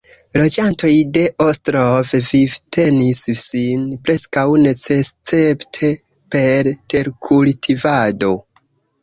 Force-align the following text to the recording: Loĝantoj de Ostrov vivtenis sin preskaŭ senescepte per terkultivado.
Loĝantoj 0.41 0.91
de 1.17 1.25
Ostrov 1.43 2.13
vivtenis 2.29 3.19
sin 3.43 3.85
preskaŭ 4.09 4.47
senescepte 4.71 5.93
per 6.37 6.73
terkultivado. 6.95 8.35